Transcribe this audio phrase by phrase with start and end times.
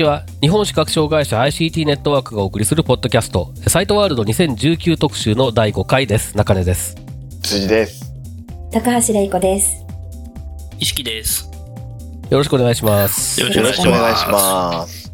[0.00, 0.24] ちは。
[0.40, 6.36] 日本視覚障害者 ICT ネットワークがお送りするポッドキャスト、サイトワールド2019特集の第5回です。
[6.36, 6.96] 中根です。
[7.42, 8.12] 辻です。
[8.72, 9.84] 高橋玲子です。
[10.78, 11.50] 意識です。
[12.30, 13.40] よろしくお願いします。
[13.40, 15.12] よろしくお願いします。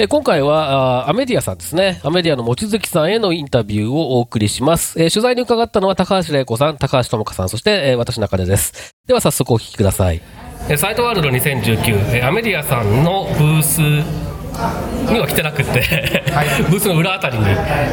[0.00, 2.00] え今回はあーアメディアさんですね。
[2.04, 5.00] アメディアの望月さんへのインタビューをお送りします。
[5.02, 8.94] えー取材に伺ったのは高橋玲子さん、高橋智香さん、そして、えー私中根です。
[9.06, 10.20] では早速お聞きください。
[10.70, 16.22] えサイトワールド2019、えアメディアさんのブースには来てなくって、
[16.68, 17.44] ブースの裏あたりに、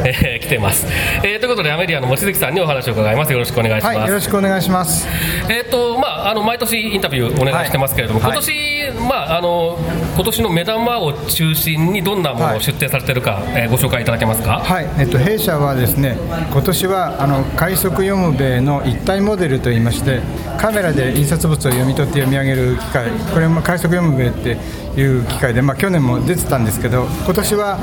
[0.04, 0.86] えー来てます、
[1.22, 3.32] えーということでアメディアの望月さんにお話を伺います。
[3.32, 5.08] よろしくお願いします、はい、よろしくお願いします。
[5.48, 8.32] えーとまあ、あの毎年インタビューお願いしてますけれども、はい。
[8.32, 8.75] 今年、
[9.08, 9.78] まあ、あの
[10.14, 14.60] 今年の目玉を中心にどんなものを出展されてるか、えーご紹介いただけますか？
[14.60, 16.16] はい、えっと弊社はですね、
[16.50, 20.20] 今年はあの快速読むべの一体モデルといいまして、
[20.58, 24.56] カメラで印刷物を読み取って読み上げる機械、これも快速読むべって
[25.00, 27.78] いう機械で、まあ去年も出てたんですけど、今年は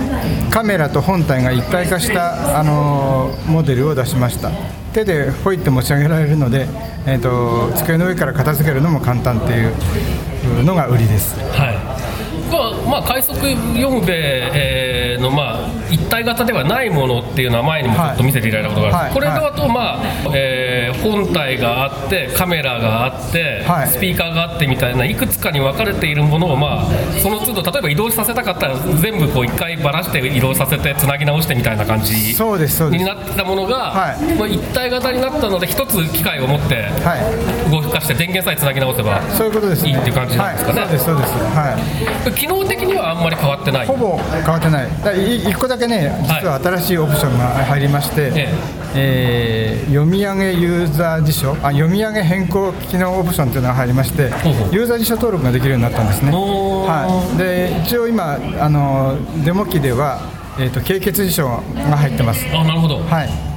[0.49, 4.51] カメラと本体が一体化したあのモデルを出しました。
[4.93, 6.67] 手でほいって持ち上げられるので、
[7.05, 9.73] えっと机の上から片付けるのも簡単っていう
[10.63, 11.39] のが売りです。
[11.39, 11.93] はい
[12.51, 14.13] まあまあ、快速読むべ、
[14.53, 20.01] えーの、まあ、一体型ではないものっていうのは前にもちょっと見せていただいたことがあるんです、はいこれだと、まあ
[20.35, 26.85] えー本体があってカメラがあって、はいスピーカーがあってみたいないくつかに分かれているものを、まあ、
[27.21, 37.71] その都度例えば移動させたかったら全部こう一回ばらして移動させてつなぎ直してみたいな感じそうですになってたものが、はいまあ、一体型になったので一つ機械を持ってはい。
[37.71, 39.89] 動かして電源さえつなぎ直せばそういうことです、ね。
[39.89, 41.33] いいっていう感じなんですかねはい、そうです、そうです。
[41.33, 42.33] はい。
[42.33, 43.87] 機能的にはあんまり変わってない？
[43.87, 44.87] ほぼ変わってない。
[45.03, 48.53] だい一個だけね、実は新しいオプションが入りまして、え
[48.95, 54.23] えー読み上げユーザー辞書、あ読み上げ変更機能オプションというのが入りまして
[54.71, 56.31] ユーザー辞書登録ができるようになったんですね。
[56.31, 57.37] はい。
[57.37, 60.21] で、一応今あのデモ機では、
[60.59, 62.45] えっ、と経血辞書が入ってます。
[62.53, 63.53] あなるほど、はい。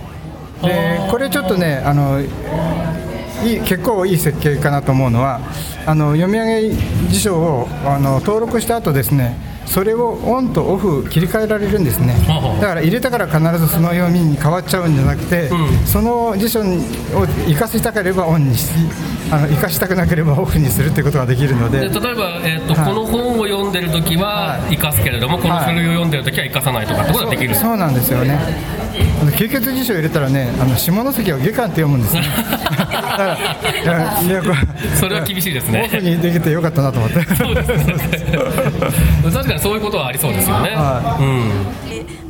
[0.63, 5.41] でこれちょっとねあのいい結構いい設計かなと思うのは
[5.87, 6.75] あの読み上げ
[7.09, 12.15] 辞書をあの登録した後ですねそれをオンとオフ切り替えられるんですね。
[12.61, 15.51] だから入れたから必ずその読みに変わっちゃうんじゃなくて、
[15.85, 16.65] その辞書を
[17.47, 18.69] 生かしたければオンにし
[19.31, 21.89] あの生かしたくなければオフにするということができるので。
[21.89, 22.95] で例えば、えーとはい。
[22.95, 28.39] この本を読んでるときは生かすけれども、この書類を読んでるときは生かさないとかってことができる、そうなんですよね。
[29.21, 32.23] あの経血辞書を入れたらね、あの下関を下巻って読むんですね。
[34.99, 35.83] それは厳しいですね。
[35.87, 37.35] オフにできてよかったなと思って。
[37.35, 37.77] そうですね。
[39.25, 41.23] 確かにそういうことはありそうですよね、はう
[42.23, 42.26] ん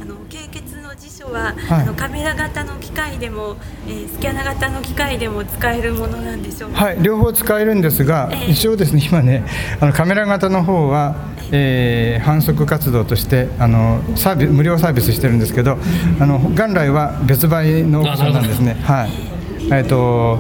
[1.37, 6.85] は、はいあのカメラ型の機械でも、えースキャナ型の機械でも使えるものなんでしょうか？
[6.85, 9.45] はい、両方使えるんですが、ええ一応ですね、今ね、
[9.81, 11.15] あのカメラ型の方は、
[11.53, 15.77] えー反則活動としてあのサービ無料サービスしてるんですけど、
[16.21, 18.77] あの元来は別売のオプションなんですね。
[18.83, 19.11] はい。
[19.71, 20.39] えっ、と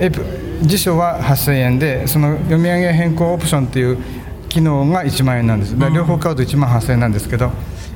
[0.00, 0.24] エプ
[0.62, 3.98] 辞書は8000円で、その読み上げ変更オプションっていう
[4.48, 5.74] 機能が1万円なんです。
[5.94, 7.50] 両方買うと1万8000円なんですけど、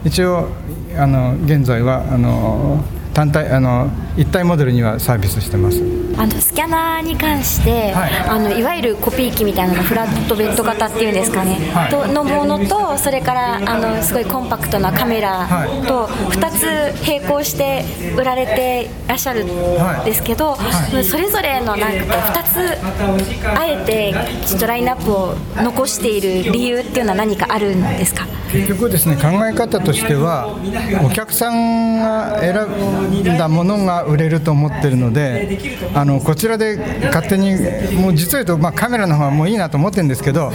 [0.04, 0.48] 一応
[0.96, 5.82] あの現在はあの単体あの一体モデルにはサービスしてます。
[6.20, 8.12] あのスキャナーに関して、はい。
[8.12, 11.90] い、あのいわゆるコピー機みたいなのフラットベッド型っていうんですかね、はい。
[11.90, 15.86] とのものとそれからあのすごいコンパクトなカメラはい。
[15.86, 17.86] と2つ並行して
[18.18, 19.48] 売られてらっしゃるん
[20.04, 20.56] ですけど、
[21.02, 24.14] それぞれのなんかこう2つあえて
[24.46, 28.26] ちょっとラインナップを残している理由っていうのは何かあるんですか？
[28.52, 30.48] 結局ですね考え方としては
[31.04, 32.54] お客さんが選
[33.34, 35.56] んだものが売れると思ってるので
[35.94, 37.52] あのこちらで勝手に
[37.94, 40.50] もう実を言うと、まあ、カメラの方はもういいなと思ってるんですけど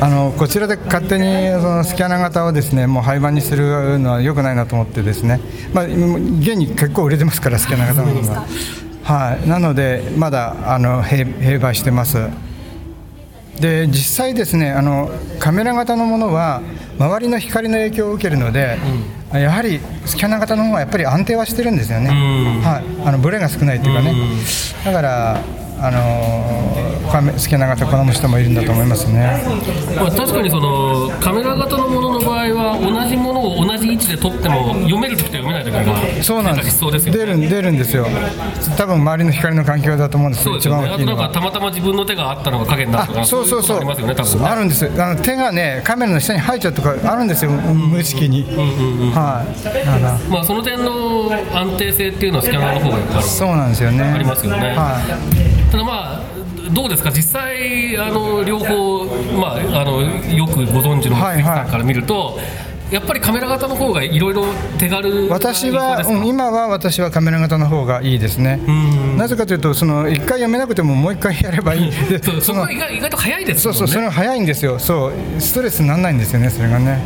[0.00, 5.40] あのこちらで勝手にそのスキャナー型をですねもう廃盤にするのは良くないなと思ってですね、
[5.72, 8.46] まあ、現に結構売れてますからスキャナー型の方が。
[9.04, 12.18] はい、なのでまだあの併併売してます。
[13.58, 16.62] で実際ですねあのカメラ型のものは
[16.98, 18.76] 周りの光の影響を受けるので、
[19.32, 22.62] やはりスキャナー型の方がやっぱり安定はしてるんですよね、ん。
[22.62, 24.14] はい、あのブレが少ないというかね、
[24.84, 25.40] だから、
[25.80, 29.42] あのーカメスキャナー型好む人もいるんだと思いますね。
[29.96, 33.77] まあ、確かにそのカメラ型のものの場合は同じものを同
[34.08, 36.70] で撮っても読める時と読めない時がそうなんです。
[36.70, 37.06] しそうです。
[37.08, 38.06] よね出るん出るんですよ、
[38.76, 41.28] 多分周りの光の環境だと思うんですそうですよ一番大きいのは。
[41.28, 43.76] かたまたま自分の手があったのが影になるとかあそうそうそう。
[43.76, 44.46] ありますよね多分ね。
[44.48, 45.02] あるんです。
[45.02, 48.44] あの手がねカメラの下に入っちゃうとかあるんですよ、無意識に、
[49.14, 54.04] はいだからまあ、その点の安定性っていうのはスキャナーの方がやっぱりそうなんですよね。
[54.04, 54.74] ありますよね。
[54.76, 55.00] は
[55.68, 55.70] い。
[55.70, 56.22] ただまあ
[56.72, 57.10] どうですか？
[57.10, 59.04] 実際あの両方、
[59.40, 61.42] まあ、あのよくご存知のはいはい。
[61.42, 62.38] さんから見ると、
[62.90, 64.46] やっぱりカメラ型の方がいろいろ
[64.78, 68.60] 手軽な私は、今は私はカメラ型の方がいいですね、
[69.16, 73.78] なぜかというと、その1回読めなくてももう1回やればいい、 でそうそこが意外と早いですもんね。
[73.78, 76.98] そうそう、それが早いんですよ、そう、ストレスにならないんですよね、それがね。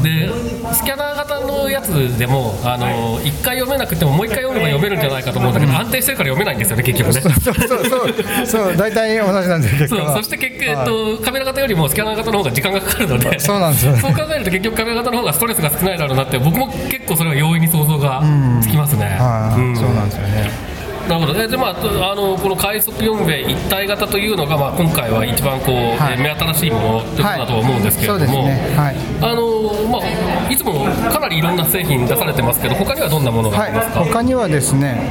[0.00, 0.30] で
[0.72, 7.20] スキャナー型のやつでもあの1回読めなくてももう1回読めば読めるんじゃないかと思うんだけど、安定してるから読めないんですよね結局ね。
[7.20, 10.06] そうそうそう、そう、大体同じなんですそう。
[10.16, 14.00] そして結局、えっと、カメラ型よりもスキャナー型の方が時間がかかるので そうなんですよね。
[14.00, 18.22] そう考えると結局カメラ型の方がストレスが少ないだろうなって僕も結構それは容易に想像が
[18.60, 19.76] つきますね、はい、うん。
[19.76, 20.72] そうなんですよね。
[21.08, 21.48] なるほどね。
[21.48, 26.14] で、まあ、あのこの快速4米一体型というのが、まあ、今回は一番こう、はい。
[26.14, 28.46] えー目新しいものということだと思うんですけれども、はい。
[28.46, 28.76] ね。
[28.76, 28.96] はい。
[29.20, 35.02] あのまあ、いつもかなりいろんな製品出されてますけど他にはどんなものがあはいりますか、、他にはですね、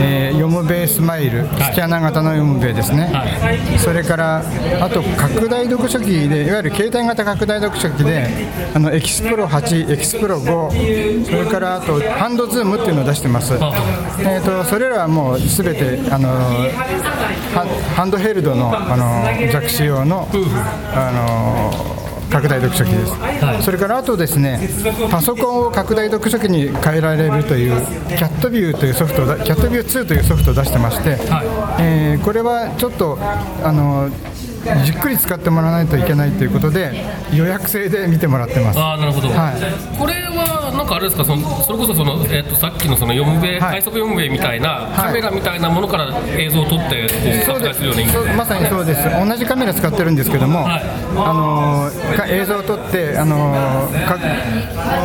[0.00, 4.42] えー、よむべえスマイル、スキャナー型のよむべえですね、はそれから
[4.80, 8.26] あと拡大読書機で、いわゆる携帯型拡大読書機で、
[8.74, 13.54] あのエクスプロー8、エクスプロー5、それからあとハンドズームっていうのを出してます。
[13.60, 13.72] あ
[14.20, 16.28] えー、とそれらはもうすべてあの
[17.54, 20.28] ハハンドヘルドのあの弱視用の、
[20.94, 21.99] あの
[22.30, 23.62] 拡大読書機です、はい。
[23.62, 24.60] それからあとですね
[25.10, 31.18] パソコンを拡大読書機に変えられるというキャットビューというソフトをだキャットビュー2というソフトを出してまして、
[31.80, 34.08] えーこれはちょっとあの
[34.84, 38.78] じっくり使ってもらわないといけないということで予約制で見てもらってます。
[38.78, 39.98] あーなるほど、はい。
[39.98, 41.24] これはなんかあれですか？
[41.24, 43.80] そのそれこそその、えー、とさっきのその4米、はい。
[43.80, 47.08] 快速4米みたいな、カメラみたいなものから映像を撮って
[47.46, 49.02] こう拡大するようなイメージそうまさにそうです。
[49.04, 50.82] 同じカメラ使ってるんですけども、はい。
[51.16, 51.90] あの
[52.28, 53.88] 映像を撮って、あの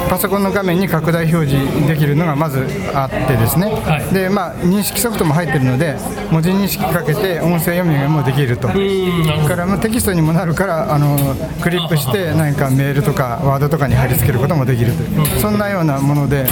[0.10, 4.13] パソコンの画面に拡大表示できるのがまずあってですね、はい。
[4.13, 5.96] でまあ、認識ソフトも入ってるので
[6.31, 8.69] 文字認識かけて音声読みもできると。
[9.45, 11.18] からまあテキストにもなるからあの
[11.62, 16.45] クリップして何かメールとかワードとかに貼り付けることもできるというそんなようなもので、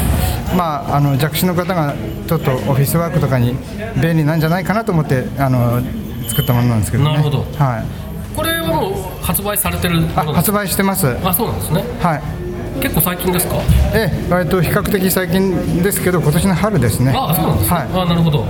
[0.57, 1.94] まあ、あの弱視の方が
[2.28, 3.56] ちょっとオフィスワークとかに
[4.01, 5.81] 便利なんじゃないかなと思ってあの
[6.28, 7.12] 作ったものなんですけどね。
[7.12, 8.04] なるほどはい
[8.36, 11.06] これはもう発売されてる発売してます。
[11.06, 11.84] はあそうなんですね
[12.80, 12.81] い。
[12.81, 13.56] 結構最近ですか？
[13.94, 17.13] ええ、割と比較的最近ですけど、今年の春ですね。
[17.16, 17.88] あそうなんですね、はい。
[17.94, 18.48] あなるほどは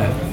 [0.00, 0.28] い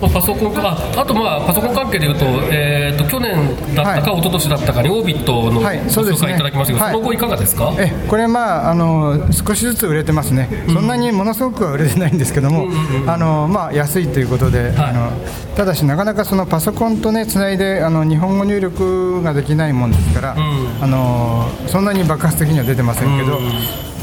[0.00, 3.34] まあパソコンかああとまあパソコン関係でいうと,、えー、と去年
[3.74, 6.92] だったか、は一昨年だったかにオービットのご紹介いただきましたけど、はい。
[6.92, 12.68] その後いかがですか、えこれまああの少しずつ売れてますね、そんなにものすごくは売れてないんですけども、
[13.06, 15.10] あのまあ安いということで、あの
[15.56, 20.36] ただしなかなかそのパソコンとねつないであの日本語入力ができないもんですから、
[20.80, 23.38] あのそんなに爆発的には出てませんけど。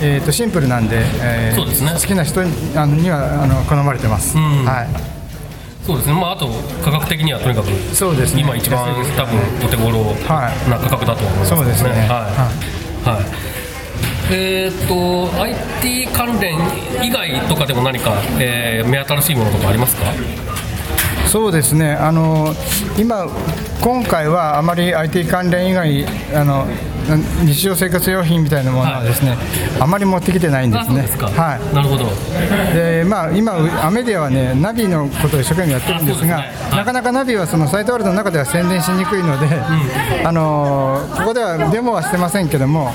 [0.02, 1.92] えー、とシンプルなんで、えーそうですね。
[1.94, 4.66] 好きな人にあのにはあの好まれてます、ん。
[4.66, 5.15] はい、
[5.86, 6.48] そうですね、まあ、あと
[6.84, 8.42] 価格的にはとにかくそうですね。
[8.42, 11.90] 今一番多分お手頃はいな価格だと思いますそうですね。
[11.90, 12.00] はい、
[13.10, 13.26] はい。
[14.32, 16.58] えーっと IT 関連
[17.04, 20.06] 以外とかでも何か、えー目新しいものとかありますか？
[21.28, 21.94] そうですね。
[21.94, 22.56] あの
[22.98, 23.28] 今
[23.82, 26.74] 今回はあまり IT 関連以外あのな
[27.46, 29.38] 日常生活用品みたいなものはですね、
[29.80, 31.08] あまり持ってきてないんですね。
[31.08, 31.76] すか、はい。
[31.76, 32.06] なるほど。
[32.74, 33.54] でまあ、今、
[33.86, 36.34] アメディアはね、ナビのことを一生懸命やってるんですが、すね。
[36.34, 36.42] は
[36.74, 36.78] い。
[36.78, 39.48] なかなかナビはそのサイトワールドの中では宣伝しにくいので、
[40.26, 42.92] あのーここではデモはしてませんけども、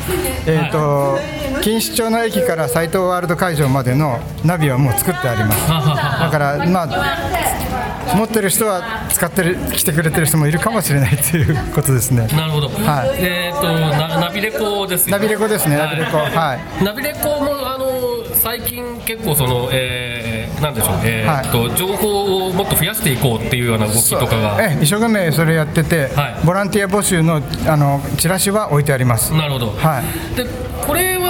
[0.47, 1.19] えーと
[1.61, 5.69] 錦糸町の駅からサイトワールド会場までのナビはもう作ってあります。
[5.69, 12.27] だから、まあ、持ってる人は使ってる来てくれてる人もいるかもしれないということですね。
[12.29, 13.19] なるほど、はい。
[13.19, 16.17] えーっとなナビレコですよナビレコですね、ナビレコ。
[16.17, 16.85] はい。
[16.85, 24.57] ナビレコもあの最近結構その、えー、なんでしょう、えーっと情報をもっと増やしていこうっていうような動きとかが。
[24.63, 26.47] ええ一生懸命それやってて、はい。
[26.47, 29.35] ボランティア募集のあのチラシは置いてあります。
[29.35, 30.37] なるほど、はい。
[30.37, 30.47] で
[30.87, 31.30] これは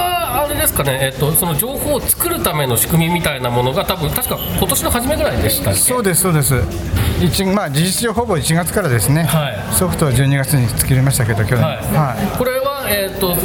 [0.51, 6.55] れですかね、えっとその情報を作るための仕組みみたいなものが多分確か今年の初めぐらいでしたそうですそうです。
[7.21, 9.23] 一まあ事実上ほぼ1月からですね。
[9.23, 11.63] はいソフトは12月に作りましたけど去年。
[11.63, 13.35] はいはいこれは、えー、と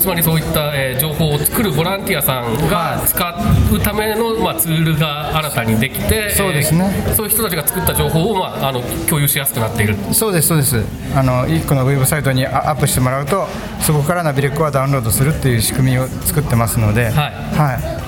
[0.00, 6.90] つまりそういった、えー情報を作るボランティアさんが使うための、まあ、ツールが新たにできてそうですね。
[7.06, 9.96] えーそういう人たちが作った情報を、まあ、あの共有しやすくなっている。
[10.12, 10.82] そうですそうです。
[11.14, 13.46] あの1個のウェブサイトにアアップしてもらうと
[13.80, 17.14] そこからナビレコはダウンロードするっていう仕組みを作ってますので、はい。
[17.14, 18.05] はい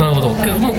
[0.00, 0.34] なるほど。
[0.34, 0.78] けもう、え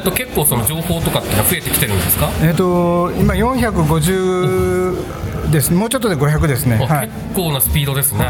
[0.00, 5.72] ー、と結構その情報とかって増えてきてるんですか、えー、と今450です。
[5.72, 7.08] もうちょっとで500ですね、あはい。
[7.08, 8.26] 結構なスピードですね、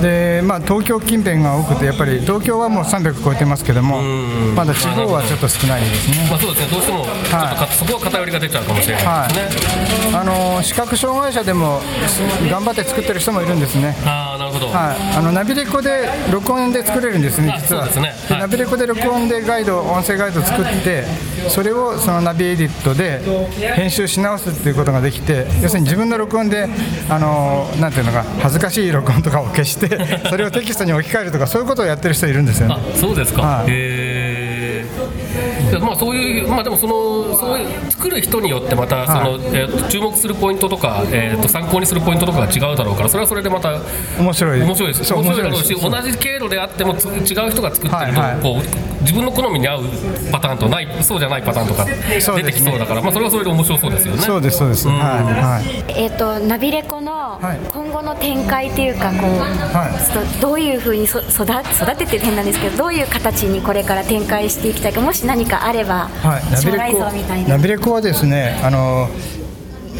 [0.00, 4.02] でまあ、東京近辺が多くてやっぱり東京はもう300超えてますけども
[4.54, 6.26] まだ地方はちょっと少ないですね。
[6.28, 6.72] まあ、そうですね。
[6.72, 11.80] どうしてもちょっとか、そこは偏りが出ちゃうかもしれないはいですね、あの視覚障害者でも
[12.50, 13.96] 頑張って作ってる人もいるんですね。
[14.04, 17.86] ああなるほど、はい、あのナビレコで録音で作れるんですね、あ実は。
[17.86, 18.14] ですね。
[18.28, 18.40] はい。
[18.40, 21.04] ナビレコで録音でガイド、音声ガイド作って、
[21.48, 23.20] それをそのナビエディットで
[23.74, 26.68] 編集し直すっていうことができて、要するに自分の録音で、
[27.08, 29.83] あのなんていうのか、恥ずかしい録音とかを消して、
[30.28, 32.76] それをテキストに置き換えるとか、そういうことをやってる人いるんですよね。
[32.78, 32.96] あ。
[32.96, 33.70] そうですか、はい。
[33.70, 34.84] へえ
[35.70, 43.80] でまあそういうまあでもそのそういう作る人によってまたその、えーと注目するポイントとか、えー、と参考にするポイントとかが違うだろうからそれはそれでまた
[44.18, 44.62] 面白い。
[44.62, 45.14] 面白いです。
[45.14, 48.42] 面白いだろうし同じ経路であってもつ違う人が作ってると、はいはい。
[48.42, 49.84] こう自分の好みに合う
[50.32, 54.22] パターンとないそうじゃないパターンとか出てきそうだから、まあ、それはそれで面白そうですよね。
[54.22, 54.88] そうです、そうです。
[54.88, 56.02] はい、はい。
[56.04, 69.08] えー、とナビレコのはい今後の展開っていうかこう、はいちょっとどういうふうにそ育育てて変なんですけどどういう形にこれから展開していきたいかもし何かあれば、はい、ナビレ将来像みたいコなナビレコはですねあの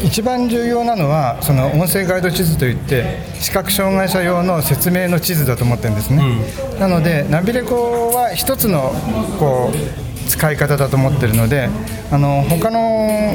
[0.03, 6.21] 一番重要なのはその音声ガイド地図といって視覚障害者用の説明の地図だと思ってるんですね、
[6.79, 8.91] なのでナビレコは一つの
[9.39, 11.69] こう使い方だと思ってるので
[12.11, 13.33] あの他の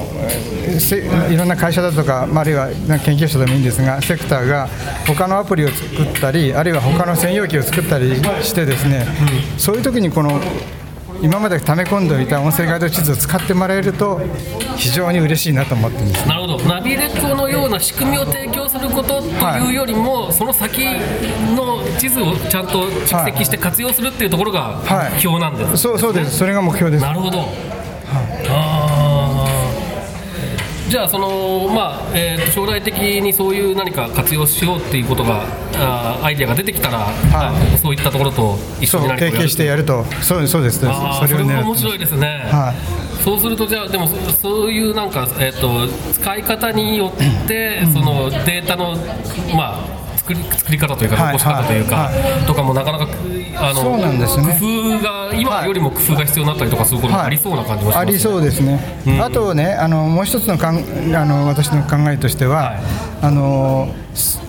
[1.31, 2.69] いろんな会社だとか、まああるいは
[3.05, 4.69] 研究者でもいいんですがセクターが
[5.07, 9.07] 他のアプリを作ったりあるいは他の専用機を作ったりしてですね、
[9.57, 10.40] そういう時にこの
[11.22, 14.20] 今まで溜め込んでおいた音声ガイド地図を使ってもらえると
[14.76, 16.26] 非常に嬉しいなと思ってるんです。
[16.26, 16.58] なるほど。
[16.60, 19.26] ナビレコのような仕組みを提供することと
[19.58, 20.82] いうよりも、その先
[21.54, 25.12] の地図をちゃんと蓄積して活用するっていうところがはい。
[25.14, 26.38] 目標なんです、そうそうです。
[26.38, 27.02] それが目標です。
[27.02, 27.40] なるほど、
[28.48, 29.00] あー
[30.90, 35.44] じゃあその、まあえーと将来的にそういう何か活用しようっていうことが
[35.76, 40.04] あーアイデアが出てきたら、あそういったところと一緒に何か提携してやると。
[40.20, 41.00] そうですそうですそうです。
[41.00, 42.75] あーそれも面白いですね、は
[43.23, 48.97] そうするとじゃあでもそそういうなんか、えー、と使い方によって、そのデータの
[49.54, 50.00] まあ
[50.30, 53.06] 作り作り方というかはい残し方というか、はとかもなかなか
[53.56, 54.58] あのそうなんですね。
[54.60, 58.78] 工夫が今よりも工夫が必要になったりとかすることもありそうな感じもします、ありそうですね、
[59.20, 60.78] あとねあのもう一つのかん
[61.14, 62.78] あの私の考えとしては、
[63.22, 64.40] あのす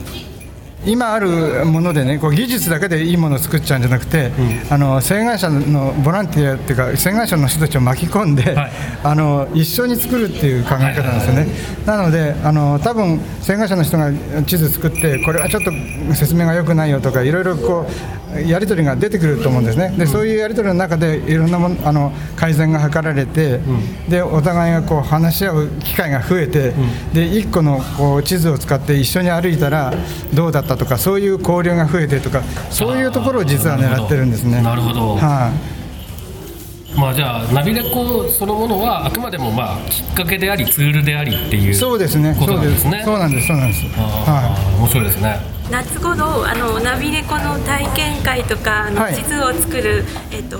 [0.85, 4.31] 今あるものでねこう技術だけでいいものを作っちゃうんじゃなくて、
[4.69, 8.71] あの障害者のボランティアっていうか障害者の人たちを巻き込んで、はい。
[9.03, 11.47] あの一緒に作るっていう考え方なんですよね、
[11.85, 14.11] なのであの多分障害者の人が
[14.45, 15.71] 地図作ってこれはちょっと
[16.15, 17.87] 説明が良くないよとかいろいろこ
[18.35, 19.93] うやり取りが出てくると思うんですね。
[19.97, 23.59] でそういうやり取りの中でいろんなものあの改善が図られて、
[24.07, 26.73] でお互いがこう話し合う機会が増えて、
[27.13, 29.93] で一個のこう地図を使って一緒に歩いたら
[30.33, 34.61] どうだったとかそういう交流が増えてとかそういうところを実は狙ってるんですね。
[34.61, 35.15] なるほど。
[35.15, 36.97] はい。
[36.97, 43.03] まあじゃあナビレコそのものはあくまでもまあきっかけでありツールでありっていうそうですね、ことそうですなんですね。
[43.05, 43.85] そうなんです、そうなんです。
[43.85, 43.95] は
[44.27, 45.39] あー面白いですね。
[45.71, 49.15] 夏頃あのナビレコの体験会とかあの、はい。
[49.15, 50.57] 地図を作るえっ、と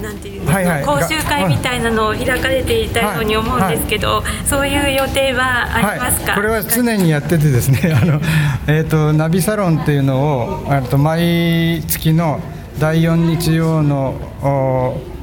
[0.00, 0.84] なんていうんですか、はいはい。
[0.84, 8.20] 講習会みたいなのを開かれていたように思うんですけど、そういう予定はありますか、これは常にやっててですね あの、
[8.66, 12.40] えー、とナビサロンっていうのをあと毎月の
[12.78, 15.16] 第4日曜のお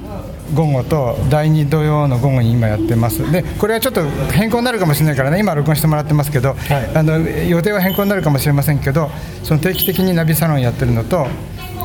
[0.54, 3.32] 午後と第2土曜の午後に今やってます。
[3.32, 4.02] でこれはちょっと
[4.32, 6.56] 変更になるかもしれないからね今録音してもらってますけど、
[6.94, 9.10] あの予定は変更になるかもしれませんけど
[9.44, 11.28] その定期的にナビサロンやってるのと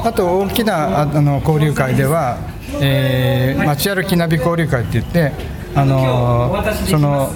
[0.05, 2.39] あと大きなああの交流会では、
[2.81, 5.33] えー街歩きナビ交流会って言って
[5.75, 7.31] あのその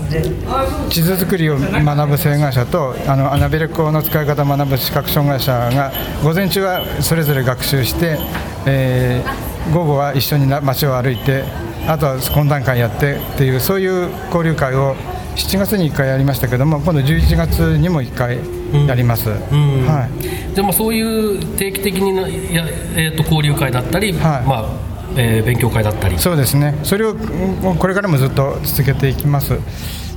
[0.88, 8.18] 地図作りを学ぶ障害者とあのアナビレコの使い方を学ぶ視覚障害者が午前中はそれぞれ学習して、
[8.66, 11.44] えー午後は一緒にな街を歩いて
[11.86, 14.96] あとは懇談会やってっていうそういう交流会を
[15.36, 18.38] 7月に1回やりましたけども今度11月にも1回
[18.86, 19.30] やります。
[19.30, 20.08] は
[20.52, 20.54] い。
[20.54, 24.20] でもそういう定期的になや、えー、と交流会だったり、はい。
[24.46, 29.58] まあえー勉強会だったりそうですね、それをこれからもずっと続けていきます。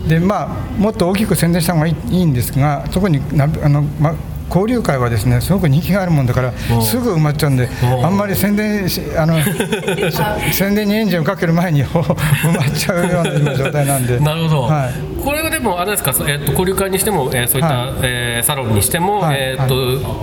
[0.07, 0.47] でまあ、
[0.79, 4.13] もっと大きく宣伝した方がいいいいんですが、そこになあの、ま、
[4.49, 7.67] 交流会はですねすごく人気があるもんだからすぐ埋まっちゃうんで
[8.03, 9.35] あんまり宣伝しあの
[10.53, 14.19] 宣伝にエンジンをかける前に 埋まっちゃうような今状態なんで。
[14.19, 15.23] なるほど、はい。
[15.23, 17.93] これはでもあれですか、えっと交流会にしても、えーそういった、はい。
[18.03, 19.37] えーサロンにしても、はい。
[19.39, 19.73] えっと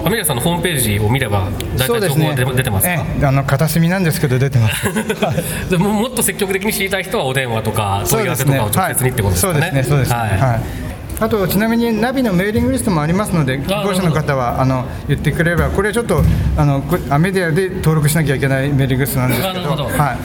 [0.07, 3.27] アメリカさんのホームページを見れば大そうです体情報は出,、ね出てますか、ええ。
[3.27, 4.89] あの片隅なんですけど出てます。
[5.71, 9.61] でももっと積極的に知りたい人はお電話とか問い合わせとかを直接にってことですかね？
[9.61, 10.17] そうですね、そうですね。
[10.17, 10.29] はい。
[10.31, 10.92] はい。
[11.23, 16.23] あとちなみにナビのメーリングリストもありますので、希望者の方はあの言ってくれれば、これはちょっと
[16.57, 16.81] あの
[17.19, 19.85] メディアで登録しなきゃいけないメーリングリストなんですけど、ど。
[19.85, 20.19] はい。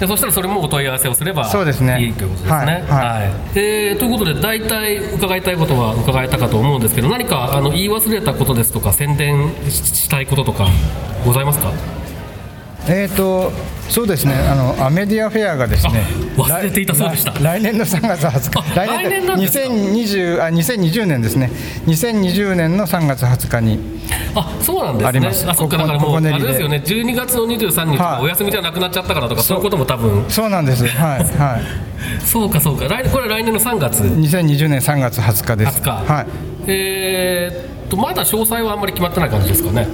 [0.00, 2.02] でそしたらそれもお問い合わせをすればそうですね。
[2.02, 2.52] いいということですね。
[2.56, 2.82] はい。
[2.82, 3.58] はい。
[3.58, 10.68] えーということで大体伺いたいことは伺えたかと思うんですけど何かあの言い忘れたことですとか宣伝ししたいこととか
[11.24, 11.70] ございますか？
[12.92, 13.52] えーと
[13.90, 16.04] そうですね、あのアメディアフェアがですね、
[16.38, 17.32] あ忘れていたそうでした。
[17.32, 21.50] 来来年の3月20日、あ来年なんですか？2020あ2020年ですね、
[21.86, 24.00] 2020年の3月20日に、
[24.36, 25.08] あそうなんですね。
[25.08, 25.48] あります。
[25.50, 26.80] あそっかだからもうあれですよね。
[26.84, 30.24] 12月の23日お休みじゃなくなっちゃったからとかそういうことも多分。
[30.28, 31.62] そうなんです、はいはい、
[32.24, 32.86] そうかそうか。
[32.86, 35.80] 来年これは来年の3月？2020年3月20日です。
[35.80, 36.12] 20日。
[36.12, 36.26] はい。
[36.68, 39.88] えーっとまだ詳細はあんまり決まってない感じですかね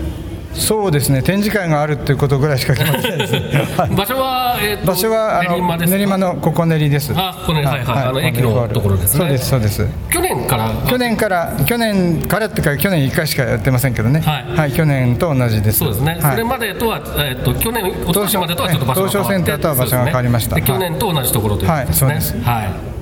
[0.56, 1.22] そうですね。
[1.22, 3.32] 展示会があるっていうことぐらいしか決まってないです。
[3.34, 3.40] ね、
[3.76, 3.90] はい。
[3.94, 5.98] 場所は、えー場所はあの練馬ですか？
[5.98, 7.12] 練馬のここ練りです。
[7.16, 9.20] あここ練りはいはいあのここ練り駅のところですね。
[9.20, 9.86] そうですそうです。
[10.10, 10.70] 去年から？
[10.88, 14.20] 去年から去年からってか去年1回しかやってませんけどね。
[14.24, 14.72] はい。
[14.72, 15.78] 去年と同じです。
[15.80, 16.32] そうですね、はい。
[16.32, 19.22] それまでとは、えーっと去年一昨年までとはちょっと場所が変わって。
[19.22, 20.56] 東証センターとは場所が変わりました。
[20.56, 22.12] ね去年と同じところということですね。
[22.12, 22.48] はいそうです。
[22.48, 22.95] はい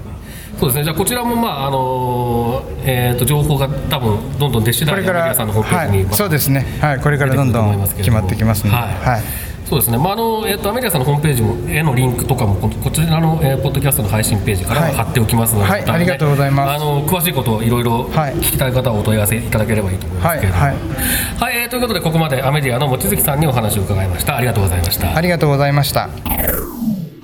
[0.59, 0.85] そうですね。
[0.85, 6.67] じゃあこちらもまああのーえーっと情報が多分どんどん出次第これから皆さんのホームページに、はいそうですね。
[6.81, 8.77] はいこれからどんどん決まってきますので。
[8.77, 8.95] はい。
[8.95, 9.23] はい。
[9.65, 14.95] そうですね、まああのえっとアメリカさんのホームページもへのリンクとかもここちらの、えーポッドキャストの配信ページからはい。
[14.95, 16.71] 貼っておきますので、またねはいありがとうございます。
[16.71, 18.35] あの詳しいことをいろいろはい。
[18.35, 20.75] 聞きたい方はお問い合わせいただければいいと思いますけれども、はい。
[20.75, 24.37] はいえーということでここまでアメディアの望月さんにお話を伺いました。
[24.37, 25.17] ありがとうございました。
[25.17, 26.11] ありがとうございました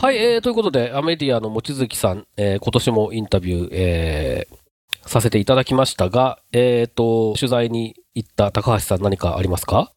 [0.02, 4.60] はい、えーということで、アメディアの望月さん、えー今年もインタビュー、えー
[5.06, 9.92] させていただきましたが、えーと、取材に行った高橋さん何かありますか？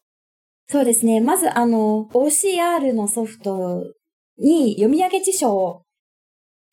[0.68, 1.20] そうですね。
[1.22, 3.84] まず、あの、OCR のソフト
[4.38, 5.84] に読み上げ辞書を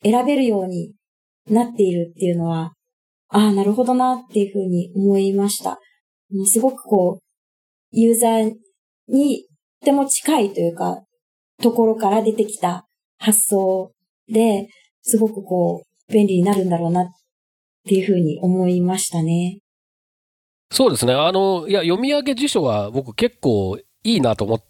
[0.03, 0.93] 選べるように
[1.49, 2.73] なっているっていうのは、
[3.27, 5.71] ああ、なるほどなっていうふうに思いました。
[6.31, 7.23] もうすごくこう、
[7.91, 8.53] ユーザー
[9.09, 9.45] に
[9.81, 11.03] とても近いというか、
[11.61, 12.87] ところから出てきた
[13.21, 13.91] 発想
[14.27, 14.67] で、
[15.03, 17.05] すごくこう、便利になるんだろうなっ
[17.87, 19.59] ていうふうに思いましたね。
[20.71, 21.13] そうですね。
[21.13, 24.63] あの、いや、読み上げ辞書は僕結構いいなと思っ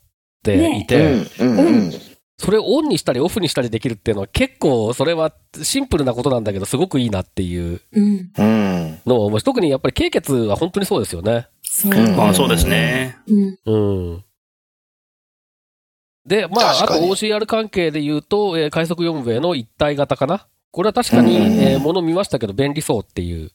[0.43, 1.91] ていて、うんうんうん。
[2.37, 8.31] それをオンにしたりオフにしたりできるっていうのは結構それはシンプルなことなんだけどすごくいいなっていううん。
[8.35, 8.99] うん。
[9.05, 11.47] のを思うし特にやっぱり経血は本当にそうですよね。
[11.61, 11.91] そう。
[11.91, 13.15] うんあそうですね。
[13.67, 14.23] うん。
[16.25, 16.29] うん。
[16.29, 20.47] で、まあ、あと OCR 関係で言うと、えー快速4名の一体型かな。
[20.71, 23.51] これは確かに、えーもの見ましたけど便利そうっていう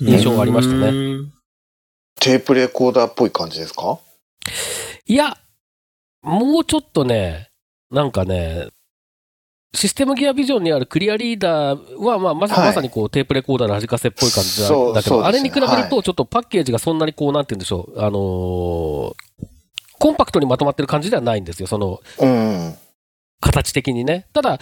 [0.00, 0.92] 印象がありましたね。
[1.22, 1.30] ね。
[2.20, 3.98] テープレコーダーっぽい感じですか？
[5.06, 5.36] いや、
[6.22, 7.48] もうちょっとね、
[7.90, 8.68] なんかね、
[9.74, 14.72] システムギアビジョンにあるクリアリーダーは、まあ、まさはいまさにこうテープレコーダーの弾かせっぽい感じだけ
[15.10, 19.14] ど、ねあれに比べるはと、ちょっとパッケージがそんなにこう、なんて言うんでしょう、あのー
[20.04, 22.74] コンパクトにまとまってる感じではないんですよ、そのうん。
[23.40, 24.26] 形的にね。
[24.34, 24.60] ただ、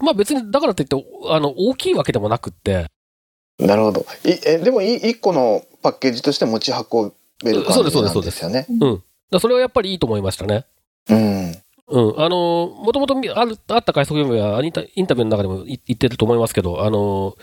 [0.00, 0.96] まあ別に、だからといって、
[1.28, 2.86] あの、大きいわけでもなくって、
[3.58, 4.06] なるほど。
[4.24, 7.12] いえでもい一個のパッケージとして持ち運
[7.44, 8.78] べる感そうですじなそうですんですよね。
[8.80, 9.02] うん。
[9.30, 10.64] だそれはやっぱりいいと思いましたね。
[11.10, 11.50] うん。
[11.88, 17.36] うん、あのもともとあるあった快速読みはインタインタビューの中でもい言ってると思いますけど、あの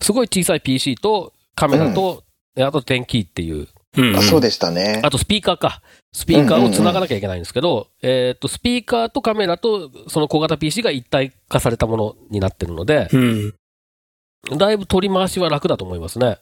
[0.00, 2.24] すごい小さい PC とカメラと、
[2.56, 5.10] えあと電気っていう、うんあそうでしたねあ。
[5.10, 5.82] とスピーカーか、
[6.12, 13.54] スピーカーをつながなきゃいけないんですけど、えっとスピーカーとカメラとその小型 PC が一体化されたものになってるので、うん。
[14.56, 16.38] だいぶ取り回しは楽だと思いますね。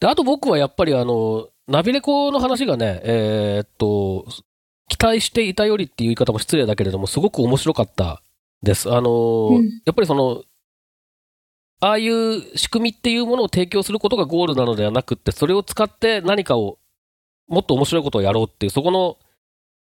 [0.00, 4.26] であと僕はやっぱりあのナビレコの話がね、えーっと、
[4.88, 8.22] 期待していたよりっていう言い方も失礼だけれども、すごく面白かった
[8.62, 8.90] です。
[8.92, 10.42] あのーうんやっぱりその、
[11.84, 16.78] ああいう仕組みっていうものを提供することがゴールなのではなくって、それを使って何かを、
[17.46, 19.18] もっと面白いことをやろうっていう、そこの、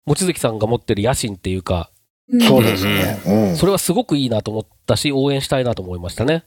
[0.05, 1.91] 望月さんが持ってる野心っていうか、
[2.29, 3.21] うんそうですね。
[3.25, 3.55] うん。
[3.55, 6.43] それはすごくいいなと思ったし、応援したいなと思いましたね。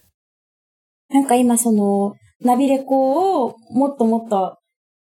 [1.09, 4.59] なんか今その、ナビレコをもっともっと、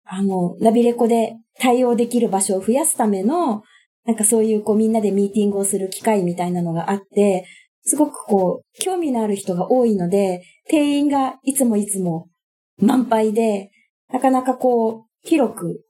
[0.06, 3.64] あの、ナビレコで対応できる場所を増やすための、
[4.06, 7.48] なんかそういうこうみんなでミーティングをする機会みたいなのがあって、
[7.86, 12.30] すごくこう、興味のある人が多いので、定員がいつもいつも
[12.78, 13.72] 満杯で、
[14.12, 15.84] なかなかこう、広く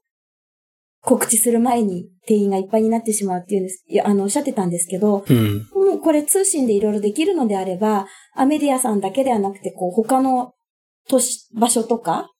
[1.01, 5.67] 告知する前に定員がいっぱいになってしまうっていうんです、いや、あの、おっしゃってたんですけど、うん。
[5.73, 10.53] もうこれ通信でいろいろできるのであれば、アメディアさんだけではなくて、こう、他の
[11.09, 12.31] 都市、場所とか、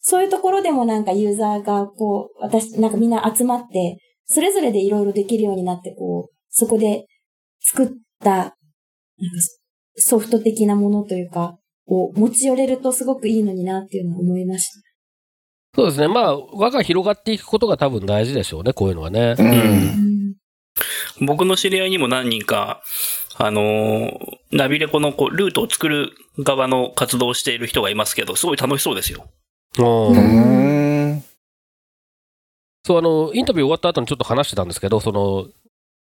[0.00, 7.06] そういうところでもなんかユーザーが、こう、私、なんかみんな集まって、それぞれでいろいろできるようになって、こう、そこで
[7.60, 7.88] 作っ
[8.22, 8.56] た、
[9.96, 14.70] ソフト的なものというか、を持ち寄れるとすごくいいのになっていうのを思いまし
[15.74, 16.08] そうですね。
[16.08, 19.32] まあ、輪が広がっていくことが多分大事でしょうね、こういうのはね。
[19.32, 19.44] うた。
[19.44, 20.34] ん。
[21.20, 22.82] 僕の知り合いにも何人か、
[23.36, 24.10] あのー
[24.52, 29.28] ナビレコのこうルートを作る側の活動をしている人がいますけど、すごい楽しそうですよ。
[29.78, 31.22] うん。
[32.84, 35.46] そう、あの、インタビュー終わった後にちょっと話してたんですけど、その、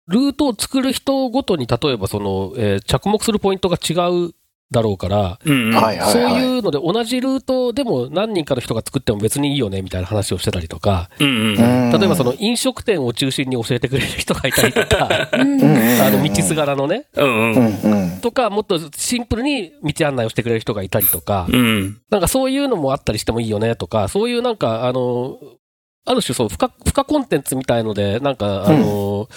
[0.08, 3.94] ルートを作る人ごとに、例えばその、えー着目するポイントが違
[4.28, 4.34] う
[4.72, 5.76] だろうから、うん、うん。
[5.76, 6.12] はいはいはい。
[6.12, 11.90] そういうので同じルートでも何人かの人が作っても別にいいよねみたいな話をしてたりとか、うんうん。
[11.90, 17.54] うん例えばその飲食店を中心に教えてくれる人がいたりとか、 あの道すがらのね、うんううん。
[17.54, 18.20] んうん。
[18.22, 22.02] とか、もっとシンプルに道案内をしてくれる人がいたりとか、うん。
[22.10, 25.38] なんかそういうのもあったりしてもいいよねとか、そういうなんか、あの、
[26.08, 29.28] ある種そう、付加、付加コンテンツみたいので、なんか、あの、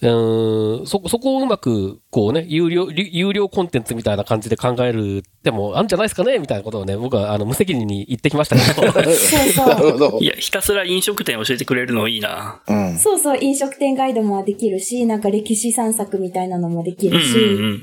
[0.00, 8.92] うーん、そこ、そこをうまく、こうね、有料、有料コンテンツみたいな感じで考えるでもあるんじゃないですかねみたいなことをね、僕は、あの、無責任に言ってきましたけど。
[9.10, 10.18] そうなそう。
[10.22, 10.26] い。
[10.26, 12.62] や、ひたすら飲食店教えてくれるのいいな。
[12.68, 12.96] うん。
[12.96, 17.38] そうそう、飲食店ガイドもできるし、なんか歴史散策みたいなのもできうんうるし、ん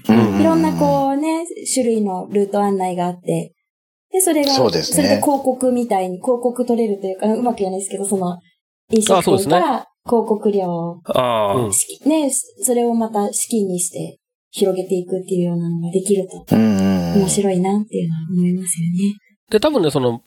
[0.07, 3.51] うんいろんなこうね、種類のルート案内があって、
[4.13, 8.37] で、それが、そうですねれで広告みたいに、広告取れるというか、うまく言えないですけど、その、
[8.91, 14.19] 飲食あそうですね店から広告料を、ああ、ね、それをまた資金にして
[14.51, 16.55] 広げていくっていうようなのができると。
[16.55, 19.15] 面白いなっていうのは思いますよね。
[19.49, 20.21] で、多分ね、その、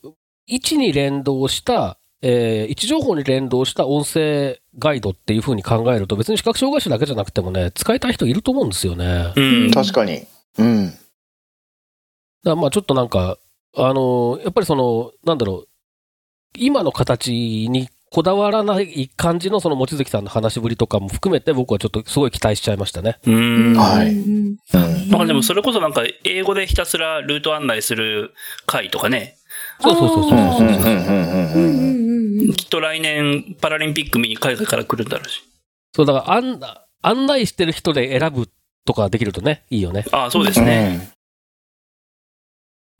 [0.46, 9.32] 位置に連動した、えー位置情報に連動した音声ガイドっていう風に考えると、別に視覚障害者だけじゃなくてもね、使いたい人いると思うんですよね。
[9.36, 9.70] うん。
[9.70, 10.22] 確かに。
[10.58, 10.92] うん。
[12.42, 13.38] らまあちょっとなんか、
[13.76, 15.68] あのーやっぱりその、なんだろう、
[16.56, 23.18] 今の形にこだわらない感じのその望月さんの話しぶりとかも含めて僕はちょっとすごい期待しちゃいましたね。
[23.26, 23.74] うん。
[23.76, 25.10] はいうんうんうん。
[25.10, 28.34] まあでもそれこそなんか英語でひたすらルート案内する
[28.66, 29.36] 回とかね、
[29.80, 32.54] そうそうそうそうそううんうんうんうんうんうんうん。
[32.54, 35.42] きっと来年パラリンピック見に海外から来るんだろうし。
[35.94, 36.60] そう、だから案
[37.02, 38.48] 案内してる人で選ぶ
[38.84, 40.04] とかできるとね、いいよね。
[40.12, 41.10] ああ、そうですね。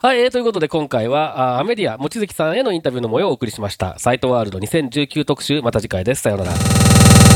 [0.00, 3.98] はい、えーということで今回は、あアメディア、望月さんへのインタビューの模様をお送りしました。
[3.98, 6.22] サイトワールド2019特集、また次回です。
[6.22, 7.27] さようなら。